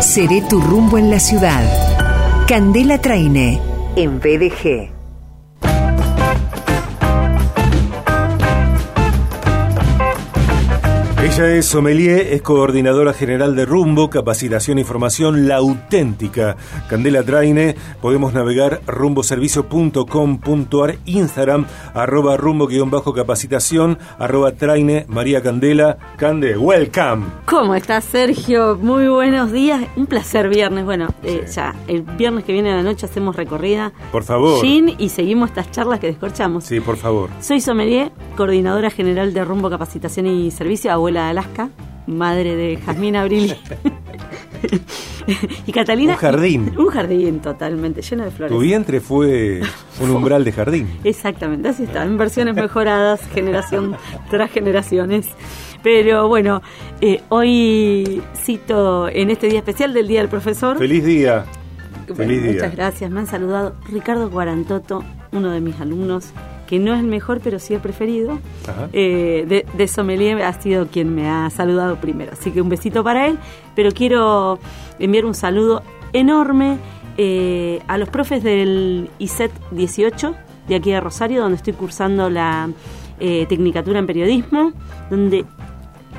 Seré 0.00 0.42
tu 0.48 0.60
rumbo 0.60 0.96
en 0.96 1.10
la 1.10 1.18
ciudad. 1.18 1.62
Candela 2.46 2.98
Traine, 2.98 3.60
en 3.96 4.20
BDG. 4.20 4.97
Ella 11.20 11.56
es 11.56 11.66
sommelier, 11.66 12.32
es 12.32 12.42
coordinadora 12.42 13.12
general 13.12 13.56
de 13.56 13.66
Rumbo, 13.66 14.08
capacitación 14.08 14.78
e 14.78 14.82
información, 14.82 15.48
la 15.48 15.56
auténtica 15.56 16.56
Candela 16.88 17.24
Traine. 17.24 17.74
Podemos 18.00 18.32
navegar 18.32 18.82
rumboservicio.com.ar, 18.86 20.98
Instagram, 21.06 21.66
arroba 21.92 22.36
rumbo-capacitación, 22.36 23.98
arroba 24.20 24.52
Traine, 24.52 25.06
María 25.08 25.42
Candela. 25.42 25.98
Cande, 26.16 26.56
welcome. 26.56 27.24
¿Cómo 27.46 27.74
estás, 27.74 28.04
Sergio? 28.04 28.78
Muy 28.80 29.08
buenos 29.08 29.50
días. 29.50 29.88
Un 29.96 30.06
placer 30.06 30.48
viernes. 30.48 30.84
Bueno, 30.84 31.08
eh, 31.24 31.44
ya, 31.52 31.74
el 31.88 32.02
viernes 32.02 32.44
que 32.44 32.52
viene 32.52 32.72
a 32.72 32.76
la 32.76 32.84
noche 32.84 33.06
hacemos 33.06 33.34
recorrida. 33.34 33.92
Por 34.12 34.22
favor. 34.22 34.60
Gin 34.60 34.94
y 34.98 35.08
seguimos 35.08 35.50
estas 35.50 35.72
charlas 35.72 35.98
que 35.98 36.06
descorchamos. 36.06 36.62
Sí, 36.62 36.78
por 36.78 36.96
favor. 36.96 37.28
Soy 37.40 37.60
sommelier, 37.60 38.12
coordinadora 38.36 38.88
general 38.88 39.34
de 39.34 39.44
Rumbo 39.44 39.68
Capacitación 39.68 40.28
y 40.28 40.52
Servicio, 40.52 40.92
abuela 41.08 41.24
de 41.24 41.30
Alaska, 41.30 41.70
madre 42.06 42.54
de 42.54 42.76
Jazmín 42.76 43.16
Abril. 43.16 43.56
y 45.66 45.72
Catalina. 45.72 46.12
Un 46.12 46.18
jardín. 46.18 46.74
Un 46.76 46.88
jardín 46.88 47.40
totalmente, 47.40 48.02
lleno 48.02 48.24
de 48.24 48.30
flores. 48.30 48.54
Tu 48.54 48.60
vientre 48.60 49.00
fue 49.00 49.62
un 50.00 50.10
umbral 50.10 50.44
de 50.44 50.52
jardín. 50.52 50.88
Exactamente, 51.04 51.68
así 51.68 51.84
está, 51.84 52.04
en 52.04 52.18
versiones 52.18 52.54
mejoradas, 52.54 53.20
generación 53.32 53.96
tras 54.30 54.50
generaciones. 54.50 55.28
Pero 55.82 56.28
bueno, 56.28 56.60
eh, 57.00 57.22
hoy 57.30 58.22
cito 58.36 59.08
en 59.08 59.30
este 59.30 59.48
día 59.48 59.60
especial 59.60 59.94
del 59.94 60.08
Día 60.08 60.20
del 60.20 60.28
Profesor. 60.28 60.76
Feliz 60.76 61.04
día. 61.04 61.46
Bueno, 62.08 62.16
Feliz 62.16 62.42
día. 62.42 62.52
Muchas 62.52 62.76
gracias, 62.76 63.10
me 63.10 63.20
han 63.20 63.26
saludado 63.26 63.76
Ricardo 63.88 64.28
Guarantoto, 64.28 65.04
uno 65.32 65.52
de 65.52 65.60
mis 65.60 65.80
alumnos, 65.80 66.32
que 66.68 66.78
no 66.78 66.94
es 66.94 67.00
el 67.00 67.06
mejor, 67.06 67.40
pero 67.42 67.58
sí 67.58 67.74
el 67.74 67.80
preferido. 67.80 68.38
Eh, 68.92 69.46
de, 69.48 69.66
de 69.72 69.88
sommelier 69.88 70.42
ha 70.42 70.52
sido 70.52 70.86
quien 70.88 71.14
me 71.14 71.28
ha 71.28 71.48
saludado 71.50 71.96
primero. 71.96 72.32
Así 72.32 72.50
que 72.50 72.60
un 72.60 72.68
besito 72.68 73.02
para 73.02 73.26
él, 73.26 73.38
pero 73.74 73.90
quiero 73.90 74.58
enviar 74.98 75.24
un 75.24 75.34
saludo 75.34 75.82
enorme 76.12 76.78
eh, 77.16 77.80
a 77.88 77.98
los 77.98 78.08
profes 78.10 78.42
del 78.44 79.10
ISET 79.18 79.50
18 79.72 80.34
de 80.68 80.74
aquí 80.76 80.92
de 80.92 81.00
Rosario, 81.00 81.40
donde 81.40 81.56
estoy 81.56 81.72
cursando 81.72 82.30
la 82.30 82.70
eh, 83.18 83.46
Tecnicatura 83.48 83.98
en 83.98 84.06
Periodismo, 84.06 84.72
donde 85.10 85.44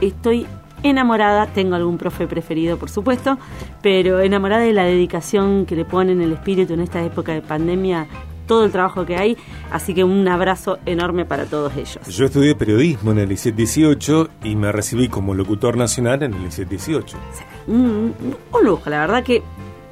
estoy 0.01 0.45
enamorada, 0.83 1.47
tengo 1.47 1.75
algún 1.75 1.97
profe 1.97 2.27
preferido 2.27 2.77
por 2.77 2.89
supuesto, 2.89 3.37
pero 3.81 4.19
enamorada 4.19 4.63
de 4.63 4.73
la 4.73 4.83
dedicación 4.83 5.65
que 5.65 5.75
le 5.75 5.85
ponen 5.85 6.21
el 6.21 6.33
espíritu 6.33 6.73
en 6.73 6.81
esta 6.81 7.03
época 7.03 7.33
de 7.33 7.41
pandemia, 7.41 8.07
todo 8.49 8.65
el 8.65 8.71
trabajo 8.71 9.05
que 9.05 9.15
hay, 9.15 9.37
así 9.71 9.93
que 9.93 10.03
un 10.03 10.27
abrazo 10.27 10.79
enorme 10.87 11.23
para 11.23 11.45
todos 11.45 11.71
ellos. 11.77 11.99
Yo 12.07 12.25
estudié 12.25 12.55
periodismo 12.55 13.11
en 13.11 13.19
el 13.19 13.31
ICET 13.31 13.55
18 13.55 14.29
y 14.43 14.55
me 14.55 14.71
recibí 14.71 15.07
como 15.07 15.35
locutor 15.35 15.77
nacional 15.77 16.23
en 16.23 16.33
el 16.33 16.47
ICET 16.47 16.67
18. 16.67 17.17
Un, 17.67 18.15
un 18.51 18.65
lujo, 18.65 18.89
la 18.89 19.01
verdad 19.01 19.23
que 19.23 19.43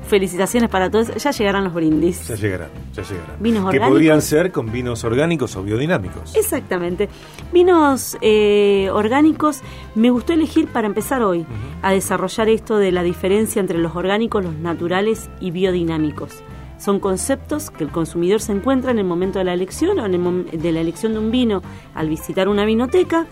felicitaciones 0.08 0.69
para 0.69 0.89
todos, 0.89 1.13
ya 1.13 1.30
llegarán 1.31 1.66
los 1.66 1.73
brindis. 1.73 2.28
Ya 2.28 2.35
llegarán, 2.35 2.69
ya 2.94 3.03
llegarán. 3.03 3.35
Vinos 3.39 3.61
que 3.61 3.67
orgánicos. 3.67 3.89
podrían 3.89 4.22
ser 4.23 4.52
con 4.52 4.72
vinos 4.72 5.03
orgánicos 5.03 5.55
o 5.55 5.61
biodinámicos. 5.63 6.35
Exactamente. 6.35 7.09
Vinos 7.53 8.17
eh, 8.22 8.89
orgánicos 8.91 9.61
me 9.94 10.09
gustó 10.09 10.33
elegir 10.33 10.67
para 10.67 10.88
empezar 10.88 11.22
hoy 11.22 11.45
a 11.83 11.91
desarrollar 11.91 12.50
esto 12.50 12.78
de 12.78 12.91
la 12.91 13.03
diferencia 13.03 13.59
entre 13.59 13.78
los 13.78 13.95
orgánicos, 13.95 14.44
los 14.44 14.55
naturales 14.55 15.30
y 15.39 15.52
biodinámicos. 15.52 16.41
Son 16.78 17.00
conceptos 17.00 17.72
que 17.72 17.83
el 17.83 17.92
consumidor 17.92 18.42
se 18.42 18.52
encuentra 18.52 18.92
en 18.92 19.00
el 19.00 19.06
momento 19.06 19.39
de 19.39 19.45
la 19.45 19.53
elección 19.53 20.00
o 20.00 20.06
en 20.06 20.14
el 20.14 20.61
de 20.61 20.72
la 20.72 20.81
elección 20.81 21.13
de 21.13 21.19
un 21.19 21.31
vino 21.31 21.62
al 21.96 22.09
visitar 22.09 22.47
una 22.47 22.66
vinoteca 22.66 23.25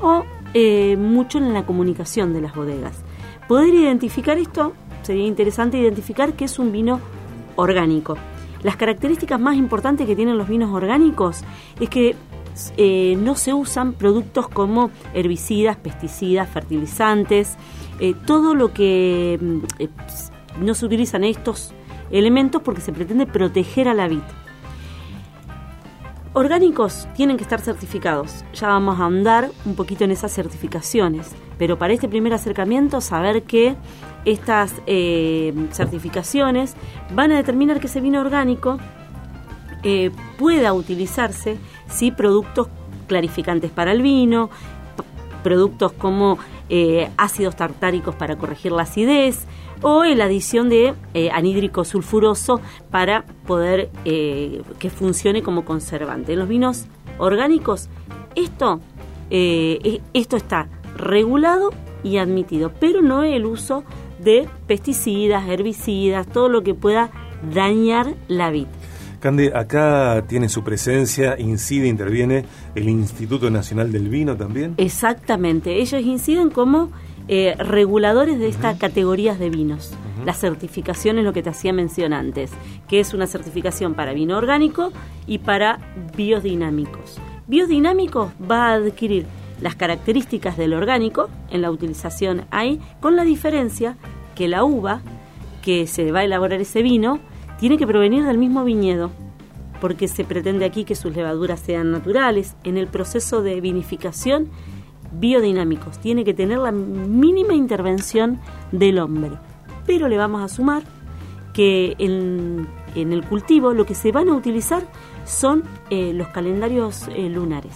o 0.00 0.24
eh, 0.54 0.96
mucho 0.96 1.38
en 1.38 1.54
la 1.54 1.64
comunicación 1.64 2.32
de 2.32 2.40
las 2.40 2.54
bodegas. 2.54 2.98
Poder 3.48 3.72
identificar 3.72 4.38
esto 4.38 4.72
sería 5.02 5.26
interesante 5.26 5.78
identificar 5.78 6.34
que 6.34 6.44
es 6.44 6.58
un 6.58 6.72
vino 6.72 7.00
orgánico. 7.56 8.16
Las 8.62 8.76
características 8.76 9.40
más 9.40 9.56
importantes 9.56 10.06
que 10.06 10.16
tienen 10.16 10.38
los 10.38 10.48
vinos 10.48 10.72
orgánicos 10.72 11.42
es 11.80 11.88
que 11.88 12.16
eh, 12.76 13.16
no 13.18 13.34
se 13.34 13.54
usan 13.54 13.94
productos 13.94 14.48
como 14.48 14.90
herbicidas, 15.14 15.76
pesticidas, 15.76 16.48
fertilizantes, 16.48 17.56
eh, 17.98 18.14
todo 18.26 18.54
lo 18.54 18.72
que 18.72 19.38
mm, 19.40 20.64
no 20.64 20.74
se 20.74 20.84
utilizan 20.86 21.24
estos 21.24 21.72
elementos 22.12 22.62
porque 22.62 22.80
se 22.80 22.92
pretende 22.92 23.26
proteger 23.26 23.88
a 23.88 23.94
la 23.94 24.06
vid. 24.06 24.22
Orgánicos 26.34 27.06
tienen 27.14 27.36
que 27.36 27.42
estar 27.42 27.60
certificados. 27.60 28.44
Ya 28.54 28.68
vamos 28.68 28.98
a 28.98 29.04
andar 29.04 29.50
un 29.66 29.74
poquito 29.74 30.04
en 30.04 30.12
esas 30.12 30.32
certificaciones. 30.32 31.32
Pero 31.58 31.78
para 31.78 31.92
este 31.92 32.08
primer 32.08 32.32
acercamiento, 32.32 33.02
saber 33.02 33.42
que 33.42 33.76
estas 34.24 34.74
eh, 34.86 35.52
certificaciones 35.72 36.74
van 37.14 37.32
a 37.32 37.36
determinar 37.36 37.80
que 37.80 37.86
ese 37.86 38.00
vino 38.00 38.20
orgánico 38.20 38.78
eh, 39.82 40.10
pueda 40.38 40.72
utilizarse 40.72 41.58
si 41.88 42.12
productos 42.12 42.68
clarificantes 43.08 43.70
para 43.70 43.92
el 43.92 44.00
vino, 44.00 44.48
productos 45.42 45.92
como 45.92 46.38
eh, 46.68 47.10
ácidos 47.16 47.56
tartáricos 47.56 48.14
para 48.14 48.36
corregir 48.36 48.72
la 48.72 48.82
acidez 48.82 49.46
o 49.82 50.04
la 50.04 50.24
adición 50.24 50.68
de 50.68 50.94
eh, 51.14 51.30
anhídrico 51.32 51.84
sulfuroso 51.84 52.60
para 52.90 53.24
poder 53.46 53.90
eh, 54.04 54.62
que 54.78 54.90
funcione 54.90 55.42
como 55.42 55.64
conservante. 55.64 56.32
En 56.32 56.38
los 56.38 56.48
vinos 56.48 56.86
orgánicos 57.18 57.88
esto, 58.34 58.80
eh, 59.30 60.00
esto 60.14 60.36
está 60.36 60.68
regulado 60.96 61.70
y 62.02 62.16
admitido, 62.18 62.72
pero 62.80 63.02
no 63.02 63.22
el 63.22 63.44
uso 63.44 63.84
de 64.18 64.48
pesticidas, 64.66 65.48
herbicidas, 65.48 66.26
todo 66.26 66.48
lo 66.48 66.62
que 66.62 66.74
pueda 66.74 67.10
dañar 67.52 68.14
la 68.28 68.50
vid. 68.50 68.66
Cande, 69.22 69.52
acá 69.54 70.24
tiene 70.26 70.48
su 70.48 70.64
presencia, 70.64 71.38
incide, 71.38 71.86
interviene 71.86 72.44
el 72.74 72.88
Instituto 72.88 73.50
Nacional 73.50 73.92
del 73.92 74.08
Vino 74.08 74.36
también. 74.36 74.74
Exactamente, 74.78 75.80
ellos 75.80 76.02
inciden 76.02 76.50
como 76.50 76.90
eh, 77.28 77.54
reguladores 77.56 78.40
de 78.40 78.48
estas 78.48 78.78
categorías 78.78 79.38
de 79.38 79.48
vinos. 79.48 79.94
La 80.26 80.34
certificación 80.34 81.18
es 81.18 81.24
lo 81.24 81.32
que 81.32 81.44
te 81.44 81.50
hacía 81.50 81.72
mención 81.72 82.12
antes, 82.12 82.50
que 82.88 82.98
es 82.98 83.14
una 83.14 83.28
certificación 83.28 83.94
para 83.94 84.12
vino 84.12 84.36
orgánico 84.36 84.92
y 85.28 85.38
para 85.38 85.78
biodinámicos. 86.16 87.20
Biodinámico 87.46 88.32
va 88.50 88.70
a 88.70 88.74
adquirir 88.74 89.26
las 89.60 89.76
características 89.76 90.56
del 90.56 90.74
orgánico 90.74 91.30
en 91.48 91.62
la 91.62 91.70
utilización 91.70 92.46
ahí, 92.50 92.80
con 92.98 93.14
la 93.14 93.22
diferencia 93.22 93.96
que 94.34 94.48
la 94.48 94.64
uva 94.64 95.00
que 95.62 95.86
se 95.86 96.10
va 96.10 96.20
a 96.20 96.24
elaborar 96.24 96.60
ese 96.60 96.82
vino 96.82 97.20
tiene 97.58 97.78
que 97.78 97.86
provenir 97.86 98.24
del 98.24 98.38
mismo 98.38 98.64
viñedo, 98.64 99.10
porque 99.80 100.08
se 100.08 100.24
pretende 100.24 100.64
aquí 100.64 100.84
que 100.84 100.94
sus 100.94 101.14
levaduras 101.14 101.60
sean 101.60 101.90
naturales. 101.90 102.56
En 102.64 102.76
el 102.76 102.86
proceso 102.86 103.42
de 103.42 103.60
vinificación, 103.60 104.48
biodinámicos, 105.12 105.98
tiene 105.98 106.24
que 106.24 106.34
tener 106.34 106.58
la 106.58 106.72
mínima 106.72 107.54
intervención 107.54 108.40
del 108.70 108.98
hombre. 108.98 109.32
Pero 109.86 110.08
le 110.08 110.16
vamos 110.16 110.42
a 110.42 110.48
sumar 110.48 110.82
que 111.52 111.94
en, 111.98 112.68
el 112.94 113.24
cultivo 113.24 113.72
lo 113.72 113.84
que 113.84 113.94
se 113.94 114.12
van 114.12 114.28
a 114.28 114.34
utilizar 114.34 114.82
son 115.24 115.64
eh, 115.90 116.12
los 116.14 116.28
calendarios 116.28 117.08
eh, 117.08 117.28
lunares. 117.28 117.74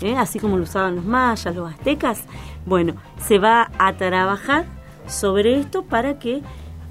¿eh? 0.00 0.16
Así 0.16 0.38
como 0.38 0.56
lo 0.56 0.64
usaban 0.64 0.96
los 0.96 1.04
mayas, 1.04 1.54
los 1.54 1.70
aztecas. 1.70 2.24
Bueno, 2.66 2.94
se 3.18 3.38
va 3.38 3.70
a 3.78 3.94
trabajar 3.94 4.66
sobre 5.06 5.58
esto 5.58 5.82
para 5.82 6.18
que 6.18 6.42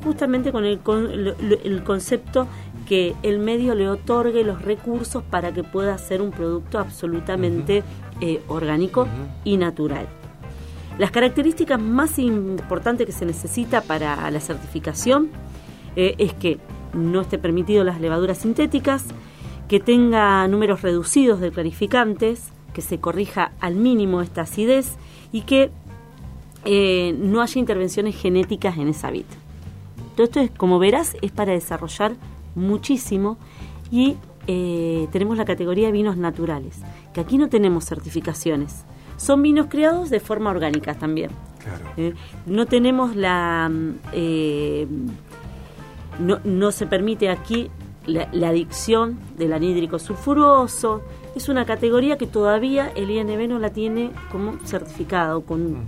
justamente 0.04 0.52
con 0.52 0.66
el, 0.66 0.80
con, 0.80 1.10
el 1.12 1.84
concepto 1.84 2.48
que 2.88 3.16
el 3.24 3.40
medio 3.40 3.76
le 3.76 3.90
otorgue 3.90 4.44
los 4.44 4.62
recursos 4.62 5.24
para 5.24 5.54
que 5.54 5.64
pueda 5.64 5.98
ser 5.98 6.22
un 6.22 6.32
producto 6.32 6.80
absolutamente 6.80 7.84
eh, 8.22 8.42
orgánico 8.48 9.08
y 9.44 9.58
natural. 9.58 10.08
Las 10.98 11.12
características 11.12 11.82
más 11.82 12.20
importantes 12.20 13.08
que 13.08 13.14
se 13.14 13.26
necesita 13.26 13.82
para 13.82 14.30
la 14.30 14.40
certificación 14.40 15.30
eh, 15.96 16.16
es 16.18 16.34
que 16.34 16.60
no 16.94 17.22
esté 17.22 17.40
permitido 17.40 17.84
las 17.84 18.00
levaduras 18.00 18.38
sintéticas, 18.38 19.06
que 19.68 19.80
tenga 19.80 20.48
números 20.48 20.82
reducidos 20.82 21.40
de 21.40 21.52
clarificantes, 21.52 22.52
que 22.74 22.82
se 22.82 23.00
corrija 23.00 23.54
al 23.60 23.76
mínimo 23.76 24.22
esta 24.22 24.42
acidez 24.42 24.96
y 25.32 25.42
que 25.42 25.72
eh, 26.66 27.16
no 27.18 27.42
haya 27.42 27.60
intervenciones 27.60 28.16
genéticas 28.16 28.78
en 28.78 28.90
esa 28.90 29.10
vid. 29.10 29.26
Todo 30.16 30.26
esto, 30.26 30.40
es, 30.40 30.52
como 30.52 30.80
verás, 30.80 31.16
es 31.22 31.32
para 31.32 31.54
desarrollar 31.54 32.16
muchísimo 32.56 33.38
y 33.92 34.18
eh, 34.48 35.08
tenemos 35.12 35.38
la 35.38 35.46
categoría 35.46 35.88
de 35.88 35.92
vinos 35.92 36.18
naturales, 36.18 36.80
que 37.14 37.22
aquí 37.22 37.38
no 37.38 37.50
tenemos 37.50 37.86
certificaciones. 37.86 38.86
Son 39.18 39.42
vinos 39.42 39.68
criados 39.70 40.10
de 40.10 40.20
forma 40.20 40.50
orgánica 40.50 40.96
también. 40.96 41.32
Eh, 41.98 42.14
no 42.46 42.66
tenemos 42.66 43.16
la... 43.16 43.72
Eh, 44.12 44.88
no, 46.20 46.40
no 46.44 46.72
se 46.72 46.86
permite 46.86 47.30
aquí 47.30 47.72
la, 48.06 48.48
adicción 48.48 49.20
del 49.38 49.54
anhídrico 49.54 50.00
sulfuroso. 50.00 51.02
Es 51.36 51.50
una 51.50 51.66
categoría 51.66 52.18
que 52.18 52.28
todavía 52.28 52.92
el 52.96 53.10
INB 53.10 53.48
no 53.48 53.60
la 53.60 53.72
tiene 53.72 54.12
como 54.32 54.60
certificado, 54.66 55.42
con 55.42 55.86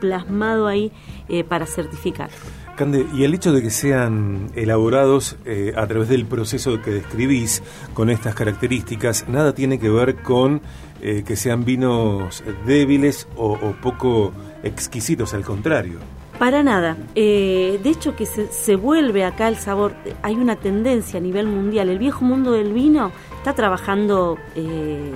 plasmado 0.00 0.66
ahí 0.66 0.92
eh, 1.28 1.44
para 1.44 1.66
certificar. 1.66 2.30
Cande, 2.76 3.06
y 3.14 3.24
el 3.24 3.34
hecho 3.34 3.52
de 3.52 3.62
que 3.62 3.70
sean 3.70 4.50
elaborados 4.54 5.36
eh, 5.44 5.74
a 5.76 5.86
través 5.86 6.08
del 6.08 6.24
proceso 6.24 6.80
que 6.80 6.90
describís 6.90 7.62
con 7.92 8.08
estas 8.08 8.34
características, 8.34 9.28
nada 9.28 9.54
tiene 9.54 9.78
que 9.78 9.90
ver 9.90 10.22
con 10.22 10.62
eh, 11.02 11.22
que 11.26 11.36
sean 11.36 11.66
vinos 11.66 12.42
débiles 12.64 13.28
o 13.36 13.58
poco 13.82 14.32
exquisitos, 14.62 15.34
al 15.34 15.44
contrario. 15.44 15.98
Para 16.42 16.64
nada. 16.64 16.96
Eh, 17.14 17.78
de 17.84 17.90
hecho, 17.90 18.16
que 18.16 18.26
se, 18.26 18.74
vuelve 18.74 19.24
acá 19.24 19.46
el 19.46 19.54
sabor. 19.54 19.94
Hay 20.22 20.34
una 20.34 20.56
tendencia 20.56 21.20
a 21.20 21.22
nivel 21.22 21.46
mundial. 21.46 21.88
El 21.88 22.00
viejo 22.00 22.24
mundo 22.24 22.50
del 22.50 22.72
vino 22.72 23.12
está 23.36 23.52
trabajando, 23.52 24.38
eh, 24.56 25.12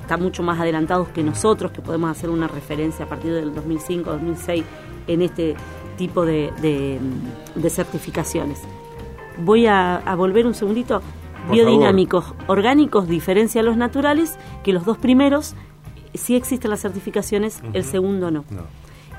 está 0.00 0.16
mucho 0.16 0.42
más 0.42 0.58
adelantados 0.58 1.06
que 1.10 1.22
nosotros, 1.22 1.70
que 1.70 1.80
podemos 1.80 2.10
hacer 2.10 2.28
una 2.28 2.48
referencia 2.48 3.04
a 3.04 3.08
partir 3.08 3.32
del 3.32 3.54
2005, 3.54 4.10
2006 4.10 4.64
en 5.06 5.22
este 5.22 5.54
tipo 5.96 6.26
de, 6.26 6.50
certificaciones. 7.68 8.62
Voy 9.38 9.68
a, 9.68 10.02
volver 10.16 10.44
un 10.44 10.54
segundito. 10.54 11.02
Biodinámicos, 11.52 12.34
orgánicos, 12.48 13.06
diferencia 13.06 13.60
a 13.60 13.64
los 13.64 13.76
naturales, 13.76 14.36
que 14.64 14.72
los 14.72 14.84
dos 14.84 14.98
primeros 14.98 15.54
sí 16.14 16.34
existen 16.34 16.72
las 16.72 16.80
certificaciones, 16.80 17.62
el 17.74 17.84
segundo 17.84 18.32
no. 18.32 18.44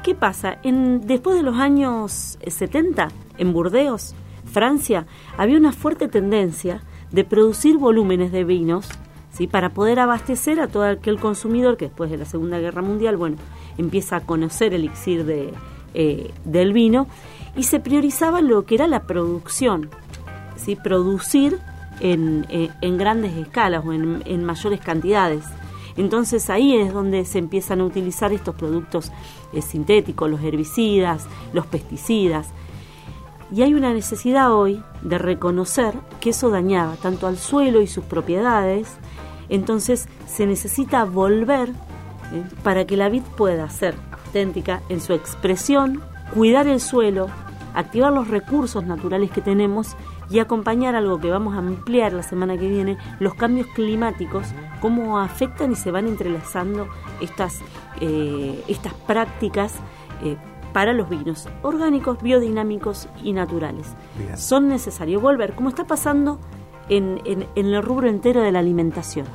¿Qué 0.03 0.15
pasa? 0.15 0.57
En, 0.63 1.07
después 1.07 1.37
de 1.37 1.43
los 1.43 1.55
años 1.55 2.37
70, 2.45 3.07
en 3.37 3.53
Burdeos, 3.53 4.13
Francia, 4.51 5.07
había 5.37 5.57
una 5.57 5.71
fuerte 5.71 6.09
tendencia 6.09 6.81
de 7.11 7.23
producir 7.23 7.77
volúmenes 7.77 8.33
de 8.33 8.43
vinos 8.43 8.89
¿sí? 9.31 9.47
para 9.47 9.69
poder 9.69 10.01
abastecer 10.01 10.59
a 10.59 10.67
todo 10.67 10.83
aquel 10.83 11.21
consumidor 11.21 11.77
que 11.77 11.85
después 11.85 12.11
de 12.11 12.17
la 12.17 12.25
Segunda 12.25 12.59
Guerra 12.59 12.81
Mundial, 12.81 13.15
bueno, 13.15 13.37
empieza 13.77 14.17
a 14.17 14.21
conocer 14.25 14.73
el 14.73 14.81
elixir 14.81 15.23
de, 15.23 15.53
eh, 15.93 16.33
del 16.43 16.73
vino 16.73 17.07
y 17.55 17.63
se 17.63 17.79
priorizaba 17.79 18.41
lo 18.41 18.65
que 18.65 18.75
era 18.75 18.87
la 18.87 19.03
producción, 19.03 19.89
¿sí? 20.57 20.75
producir 20.75 21.59
en, 22.01 22.45
eh, 22.49 22.71
en 22.81 22.97
grandes 22.97 23.37
escalas 23.37 23.85
o 23.85 23.93
en, 23.93 24.21
en 24.25 24.43
mayores 24.43 24.81
cantidades. 24.81 25.45
Entonces 25.95 26.49
ahí 26.49 26.75
es 26.75 26.93
donde 26.93 27.25
se 27.25 27.39
empiezan 27.39 27.81
a 27.81 27.85
utilizar 27.85 28.33
estos 28.33 28.55
productos 28.55 29.11
eh, 29.51 29.61
sintéticos, 29.61 30.29
los 30.29 30.41
herbicidas, 30.41 31.27
los 31.53 31.65
pesticidas. 31.67 32.49
Y 33.51 33.61
hay 33.61 33.73
una 33.73 33.93
necesidad 33.93 34.51
hoy 34.51 34.81
de 35.03 35.17
reconocer 35.17 35.93
que 36.19 36.31
eso 36.31 36.49
dañaba 36.49 36.95
tanto 36.95 37.27
al 37.27 37.37
suelo 37.37 37.81
y 37.81 37.87
sus 37.87 38.03
propiedades, 38.03 38.97
entonces 39.49 40.07
se 40.25 40.47
necesita 40.47 41.03
volver 41.05 41.69
eh, 41.69 42.43
para 42.63 42.85
que 42.85 42.97
la 42.97 43.09
vid 43.09 43.21
pueda 43.37 43.69
ser 43.69 43.95
auténtica 44.11 44.81
en 44.89 45.01
su 45.01 45.13
expresión, 45.13 46.01
cuidar 46.33 46.67
el 46.67 46.79
suelo, 46.79 47.27
activar 47.75 48.11
los 48.11 48.27
recursos 48.27 48.83
naturales 48.85 49.29
que 49.29 49.41
tenemos 49.41 49.95
y 50.33 50.39
acompañar 50.39 50.95
algo 50.95 51.19
que 51.19 51.29
vamos 51.29 51.53
a 51.53 51.59
ampliar 51.59 52.11
la 52.11 52.23
semana 52.23 52.57
que 52.57 52.67
viene, 52.67 52.97
los 53.19 53.35
cambios 53.35 53.67
climáticos, 53.67 54.47
cómo 54.81 55.19
afectan 55.19 55.71
y 55.71 55.75
se 55.75 55.91
van 55.91 56.07
entrelazando 56.07 56.87
estas, 57.21 57.61
eh, 58.01 58.63
estas 58.67 58.95
prácticas 58.95 59.75
eh, 60.23 60.35
para 60.73 60.91
los 60.91 61.07
vinos 61.07 61.47
orgánicos, 61.61 62.19
biodinámicos 62.23 63.07
y 63.23 63.33
naturales. 63.33 63.93
Son 64.35 64.69
necesarios 64.69 65.21
volver, 65.21 65.53
como 65.53 65.69
está 65.69 65.85
pasando 65.85 66.39
en, 66.89 67.21
en, 67.25 67.45
el 67.55 67.83
rubro 67.83 68.09
entero 68.09 68.41
de 68.41 68.51
la 68.51 68.57
alimentación. 68.57 69.27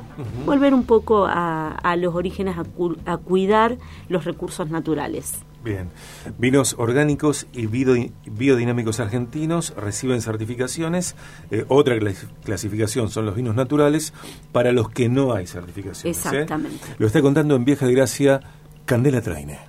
Volver 0.45 0.73
un 0.73 0.83
poco 0.83 1.27
a, 1.27 1.69
a 1.69 1.95
los 1.95 2.13
orígenes, 2.13 2.57
a 3.05 3.17
cuidar 3.17 3.77
los 4.09 4.25
recursos 4.25 4.69
naturales. 4.69 5.45
Bien. 5.63 5.89
Vinos 6.37 6.75
orgánicos 6.77 7.47
y 7.51 7.67
biodinámicos 7.67 8.99
argentinos 8.99 9.73
reciben 9.75 10.21
certificaciones. 10.21 11.15
Eh, 11.51 11.65
otra 11.67 11.97
clasificación 12.43 13.09
son 13.09 13.25
los 13.25 13.35
vinos 13.35 13.55
naturales, 13.55 14.13
para 14.51 14.71
los 14.71 14.89
que 14.89 15.09
no 15.09 15.33
hay 15.33 15.47
certificaciones. 15.47 16.17
¿eh? 16.17 16.29
Exactamente. 16.29 16.85
Lo 16.97 17.07
está 17.07 17.21
contando 17.21 17.55
en 17.55 17.65
Vieja 17.65 17.85
de 17.85 17.93
Gracia 17.93 18.39
Candela 18.85 19.21
Traine. 19.21 19.59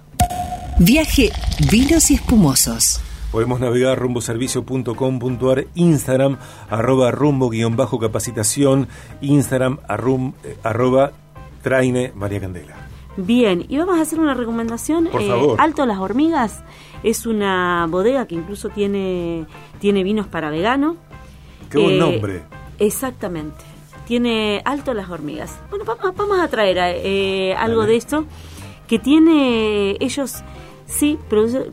Viaje 0.78 1.32
Vinos 1.70 2.10
y 2.10 2.14
Espumosos. 2.14 3.00
Podemos 3.32 3.60
navegar 3.60 3.98
rumboservicio.com.ar, 3.98 5.66
Instagram, 5.74 6.38
arroba 6.68 7.12
rumbo-capacitación, 7.12 8.88
Instagram, 9.20 9.78
eh, 10.42 10.56
arroba 10.64 11.12
traine 11.62 12.12
María 12.16 12.40
Candela. 12.40 12.89
Bien, 13.16 13.64
y 13.68 13.76
vamos 13.78 13.98
a 13.98 14.02
hacer 14.02 14.20
una 14.20 14.34
recomendación. 14.34 15.08
Eh, 15.18 15.54
Alto 15.58 15.84
Las 15.86 15.98
Hormigas 15.98 16.62
es 17.02 17.26
una 17.26 17.86
bodega 17.88 18.26
que 18.26 18.34
incluso 18.34 18.68
tiene, 18.68 19.46
tiene 19.80 20.04
vinos 20.04 20.26
para 20.26 20.50
vegano. 20.50 20.96
Qué 21.70 21.78
buen 21.78 21.94
eh, 21.94 21.98
nombre. 21.98 22.42
Exactamente. 22.78 23.64
Tiene 24.06 24.62
Alto 24.64 24.94
Las 24.94 25.10
Hormigas. 25.10 25.58
Bueno, 25.70 25.84
vamos, 25.84 26.16
vamos 26.16 26.40
a 26.40 26.48
traer 26.48 26.78
eh, 26.78 27.54
algo 27.54 27.84
de 27.86 27.96
esto 27.96 28.24
que 28.90 28.98
tiene 28.98 29.96
ellos 30.00 30.42
sí 30.86 31.16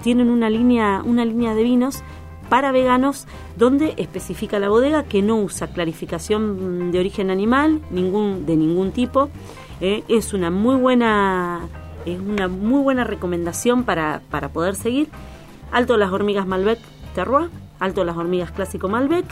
tienen 0.04 0.30
una 0.30 0.52
línea 0.52 1.02
una 1.04 1.26
línea 1.26 1.56
de 1.56 1.64
vinos 1.64 2.04
para 2.48 2.72
veganos 2.72 3.26
donde 3.56 3.96
especifica 3.98 4.60
la 4.60 4.70
bodega 4.70 5.04
que 5.04 5.24
no 5.24 5.38
usa 5.38 5.66
clarificación 5.66 6.92
de 6.92 7.00
origen 7.00 7.32
animal 7.32 7.82
ningún 7.90 8.46
de 8.46 8.56
ningún 8.56 8.92
tipo 8.92 9.30
¿eh? 9.82 10.04
es 10.08 10.34
una 10.34 10.50
muy 10.50 10.76
buena 10.76 11.62
es 12.06 12.20
una 12.20 12.48
muy 12.48 12.82
buena 12.82 13.04
recomendación 13.04 13.84
para, 13.84 14.22
para 14.30 14.50
poder 14.50 14.76
seguir. 14.76 15.10
Alto 15.72 15.98
las 15.98 16.12
hormigas 16.12 16.48
Malbec 16.48 16.80
Terroir, 17.14 17.50
Alto 17.80 18.06
las 18.06 18.16
hormigas 18.16 18.52
clásico 18.52 18.88
Malbec, 18.88 19.26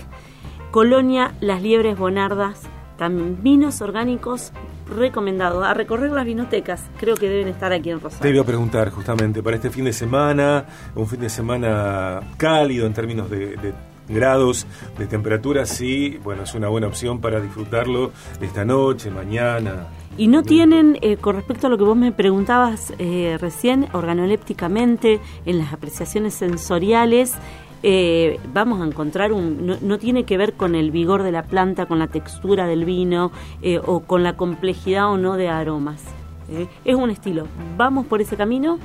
Colonia 0.72 1.34
Las 1.40 1.62
Liebres 1.62 1.98
Bonardas, 1.98 2.64
también 2.98 3.42
vinos 3.42 3.82
orgánicos 3.82 4.52
recomendados. 4.94 5.64
A 5.64 5.74
recorrer 5.74 6.12
las 6.12 6.26
vinotecas, 6.26 6.84
creo 7.00 7.16
que 7.16 7.30
deben 7.30 7.48
estar 7.48 7.72
aquí 7.72 7.90
en 7.90 8.02
Rosario. 8.02 8.24
Te 8.24 8.30
iba 8.30 8.42
a 8.42 8.46
preguntar 8.46 8.90
justamente, 8.90 9.42
para 9.42 9.56
este 9.56 9.70
fin 9.70 9.86
de 9.86 9.94
semana, 9.94 10.66
un 10.96 11.08
fin 11.08 11.22
de 11.22 11.30
semana 11.30 12.20
cálido 12.36 12.86
en 12.86 12.94
términos 12.94 13.30
de, 13.30 13.56
de 13.56 13.74
grados 14.08 14.68
de 14.98 15.08
temperatura, 15.08 15.66
sí, 15.66 16.20
bueno, 16.24 16.44
es 16.44 16.54
una 16.54 16.68
buena 16.68 16.88
opción 16.88 17.20
para 17.22 17.40
disfrutarlo 17.40 18.12
esta 18.40 18.66
noche, 18.66 19.10
mañana. 19.10 19.88
Y 20.18 20.28
no 20.28 20.44
tienen, 20.44 20.98
eh, 21.02 21.18
con 21.18 21.36
respecto 21.36 21.68
a 21.68 21.70
lo 21.70 21.78
que 21.78 21.84
vos 21.84 21.98
me 21.98 22.14
preguntabas 22.14 22.94
eh, 23.00 23.38
recién, 23.40 23.88
organolépticamente, 23.92 25.20
en 25.46 25.58
las 25.58 25.74
apreciaciones 25.74 26.34
sensoriales, 26.36 27.34
eh, 27.84 28.40
vamos 28.54 28.82
a 28.82 28.86
encontrar 28.86 29.34
un. 29.34 29.78
No, 29.82 29.98
tiene 29.98 30.24
que 30.24 30.38
ver 30.38 30.54
con 30.54 30.74
el 30.74 30.92
vigor 30.92 31.22
de 31.22 31.34
la 31.34 31.44
planta, 31.44 31.86
con 31.86 32.00
la 32.00 32.08
textura 32.08 32.66
del 32.66 32.86
vino 32.86 33.32
o 33.86 34.00
con 34.00 34.24
la 34.24 34.38
complejidad 34.38 35.12
o 35.12 35.18
no 35.18 35.36
de 35.36 35.50
aromas. 35.50 36.02
es 36.86 36.96
un 36.96 37.10
estilo. 37.10 37.48
Vamos 37.78 38.08
por 38.08 38.22
ese 38.22 38.38
camino. 38.38 38.80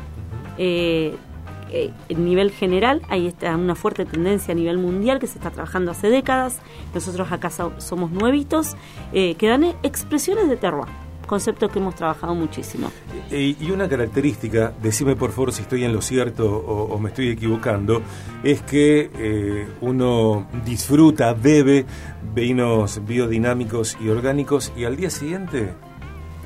a 0.59 2.15
nivel 2.15 2.51
general 2.51 3.03
hay 3.09 3.29
está 3.29 3.57
una 3.57 3.77
fuerte 3.77 4.05
tendencia 4.05 4.53
a 4.53 4.57
nivel 4.57 4.79
mundial 4.79 5.21
que 5.21 5.29
se 5.29 5.39
está 5.39 5.51
trabajando 5.51 5.93
hace 5.93 6.11
décadas. 6.11 6.59
Nosotros 6.93 7.31
acá 7.33 7.51
somos 7.79 8.11
nuevitos 8.11 8.77
que 9.13 9.47
dan 9.49 9.65
expresiones 9.83 10.49
de 10.49 10.57
terroir 10.57 11.10
concepto 11.31 11.69
que 11.69 11.79
hemos 11.79 11.95
trabajado 11.95 12.35
muchísimo. 12.35 12.91
Y 13.31 13.71
una 13.71 13.89
característica, 13.89 14.73
decime 14.83 15.15
por 15.15 15.31
favor 15.31 15.53
si 15.53 15.63
estoy 15.63 15.85
en 15.85 15.93
lo 15.93 16.03
cierto 16.03 16.45
o, 16.45 16.99
me 16.99 17.11
estoy 17.11 17.29
equivocando, 17.29 18.03
es 18.43 18.63
que 18.63 19.13
eh, 19.17 19.69
uno 19.81 20.49
disfruta, 20.65 21.33
bebe 21.33 21.87
vinos 22.35 23.01
biodinámicos 23.07 23.97
y 24.01 24.09
orgánicos 24.09 24.73
y 24.77 24.85
al 24.85 24.97
día 24.97 25.09
siguiente 25.09 25.73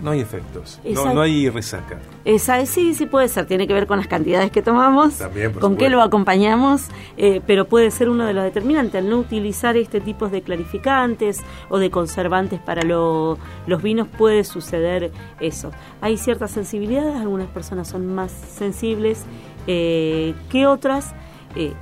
no 0.02 0.10
hay 0.10 0.20
efectos, 0.20 0.80
no, 0.84 1.20
hay 1.20 1.48
resaca. 1.48 1.98
Esa, 2.24 2.64
sí, 2.66 2.94
sí 2.94 3.06
puede 3.06 3.28
ser, 3.28 3.46
tiene 3.46 3.66
que 3.66 3.74
ver 3.74 3.86
con 3.86 3.98
las 3.98 4.06
cantidades 4.06 4.50
que 4.50 4.62
tomamos, 4.62 5.14
con 5.60 5.76
qué 5.76 5.88
lo 5.88 6.02
acompañamos, 6.02 6.88
eh, 7.16 7.40
pero 7.46 7.66
puede 7.66 7.90
ser 7.90 8.08
uno 8.08 8.26
de 8.26 8.34
los 8.34 8.44
determinantes, 8.44 8.96
al 8.96 9.08
no 9.08 9.18
utilizar 9.18 9.76
este 9.76 10.00
tipo 10.00 10.28
de 10.28 10.42
clarificantes 10.42 11.40
o 11.68 11.78
de 11.78 11.90
conservantes 11.90 12.60
para 12.60 12.82
los 12.82 13.38
vinos 13.82 14.08
puede 14.08 14.44
suceder 14.44 15.12
eso. 15.40 15.70
Hay 16.00 16.16
ciertas 16.16 16.50
sensibilidades, 16.50 17.16
algunas 17.16 17.48
personas 17.48 17.88
son 17.88 18.14
más 18.14 18.30
sensibles 18.32 19.24
eh, 19.66 20.34
que 20.48 20.66
otras. 20.66 21.14
Eh, 21.56 21.72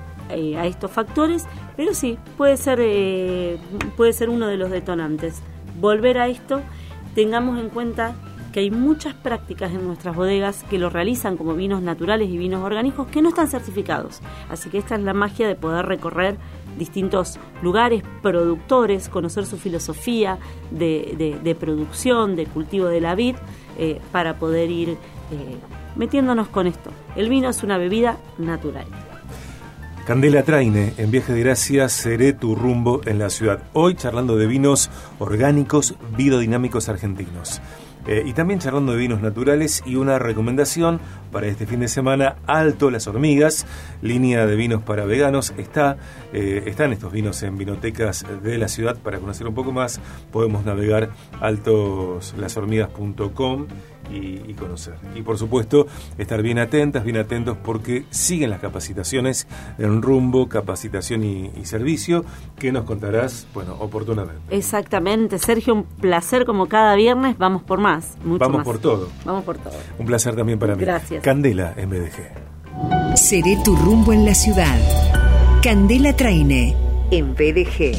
a 0.57 0.65
estos 0.65 0.91
factores, 0.91 1.45
pero 1.77 1.93
sí, 1.93 2.17
puede 2.39 2.57
ser, 2.57 2.79
puede 3.99 4.15
ser 4.15 4.31
uno 4.31 4.47
de 4.47 4.57
los 4.57 4.71
detonantes. 4.71 5.43
Volver 5.79 6.17
a 6.17 6.29
esto 6.29 6.63
tengamos 7.15 7.59
en 7.59 7.69
cuenta 7.69 8.15
que 8.53 8.61
hay 8.61 8.71
muchas 8.71 9.15
prácticas 9.15 9.73
en 9.73 9.87
nuestras 9.87 10.15
bodegas 10.15 10.63
que 10.69 10.79
lo 10.79 10.91
realizan 10.91 11.37
como 11.37 11.55
vinos 11.55 11.83
naturales 11.83 12.29
y 12.29 12.37
vinos 12.37 12.63
orgánicos 12.63 13.09
que 13.09 13.23
no 13.23 13.31
están 13.31 13.49
certificados. 13.49 14.21
Así 14.51 14.69
que 14.69 14.79
esta 14.79 14.95
es 14.95 15.03
la 15.03 15.15
magia 15.15 15.49
de 15.49 15.55
poder 15.55 15.87
recorrer 15.87 16.37
distintos 16.79 17.39
lugares, 17.63 18.03
productores, 18.21 19.09
conocer 19.09 19.47
su 19.47 19.57
filosofía 19.57 20.39
de, 20.71 21.57
producción, 21.59 22.37
de 22.37 22.47
cultivo 22.47 22.87
de 22.87 23.01
la 23.01 23.15
vid, 23.15 23.37
eh, 23.79 24.01
para 24.13 24.39
poder 24.39 24.71
ir 24.71 24.91
eh, 24.91 24.97
metiéndonos 25.97 26.49
con 26.49 26.67
esto. 26.67 26.91
El 27.17 27.31
vino 27.31 27.49
es 27.49 27.63
una 27.63 27.79
bebida 27.79 28.19
natural. 28.39 28.87
Candela 30.07 30.43
Traine, 30.43 30.95
en 30.97 31.11
Viaje 31.13 31.33
de 31.33 31.45
Gracia, 31.45 31.89
seré 31.89 32.33
tu 32.33 32.57
rumbo 32.57 33.03
en 33.05 33.21
la 33.21 33.31
ciudad. 33.31 33.63
Hoy 33.73 33.95
charlando 33.95 34.37
de 34.37 34.49
vinos 34.49 34.91
orgánicos, 35.21 35.95
biodinámicos 36.17 36.89
argentinos. 36.89 37.63
Eh, 38.09 38.25
y 38.27 38.33
también 38.33 38.59
charlando 38.59 38.91
de 38.93 38.99
vinos 38.99 39.23
naturales 39.23 39.81
y 39.87 39.95
una 39.95 40.19
recomendación 40.19 40.99
para 41.31 41.47
este 41.47 41.67
fin 41.67 41.79
de 41.79 41.87
semana, 41.87 42.35
Alto 42.49 42.91
Las 42.91 43.07
Hormigas, 43.07 43.65
línea 44.03 44.45
de 44.45 44.57
vinos 44.57 44.83
para 44.83 45.05
veganos. 45.05 45.55
Está, 45.57 45.99
eh, 46.33 46.65
están 46.67 46.93
estos 46.93 47.13
vinos 47.13 47.41
en 47.45 47.57
vinotecas 47.57 48.27
de 48.43 48.59
la 48.59 48.67
ciudad. 48.67 48.99
Para 48.99 49.21
conocer 49.21 49.47
un 49.47 49.55
poco 49.55 49.71
más 49.71 50.01
podemos 50.33 50.65
navegar 50.65 51.11
altoslashormigas.com 51.41 53.69
y, 54.11 54.55
conocer. 54.55 54.95
Y 55.15 55.23
por 55.23 55.39
supuesto, 55.39 55.87
estar 56.19 56.43
bien 56.43 56.59
atentas, 56.59 57.05
bien 57.05 57.17
atentos 57.17 57.57
porque 57.63 58.05
siguen 58.11 58.51
las 58.51 58.61
capacitaciones 58.61 59.47
en 59.79 60.03
rumbo, 60.03 60.49
capacitación 60.49 61.25
y, 61.25 61.51
servicio 61.65 62.25
que 62.59 62.73
nos 62.73 62.85
contarás, 62.85 63.47
bueno, 63.55 63.77
oportunamente. 63.79 64.41
Exactamente, 64.51 65.39
Sergio, 65.39 65.75
un 65.75 65.85
placer 65.85 66.45
como 66.45 66.67
cada 66.67 66.95
viernes, 66.97 67.39
vamos 67.39 67.63
por 67.63 67.81
más. 67.81 68.17
vamos 68.25 68.65
por 68.65 68.79
todo. 68.79 69.09
Vamos 69.25 69.45
por 69.45 69.59
todo. 69.59 69.73
Un 69.99 70.07
placer 70.07 70.35
también 70.35 70.59
para 70.59 70.75
mí. 70.75 70.83
Gracias. 70.83 71.23
Candela 71.23 71.73
en 71.77 71.89
BDG. 71.91 73.17
Seré 73.17 73.59
tu 73.65 73.77
rumbo 73.77 74.13
en 74.13 74.25
la 74.25 74.35
ciudad. 74.35 74.79
Candela 75.63 76.15
Traine 76.15 76.75
en 77.11 77.35
BDG. 77.35 77.95